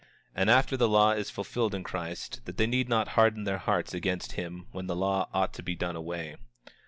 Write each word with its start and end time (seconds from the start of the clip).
And 0.33 0.49
after 0.49 0.75
the 0.75 0.89
law 0.89 1.11
is 1.11 1.29
fulfilled 1.29 1.75
in 1.75 1.83
Christ, 1.83 2.41
that 2.45 2.57
they 2.57 2.65
need 2.65 2.89
not 2.89 3.09
harden 3.09 3.43
their 3.43 3.59
hearts 3.59 3.93
against 3.93 4.31
him 4.31 4.65
when 4.71 4.87
the 4.87 4.95
law 4.95 5.29
ought 5.31 5.53
to 5.53 5.61
be 5.61 5.75
done 5.75 5.95
away. 5.95 6.37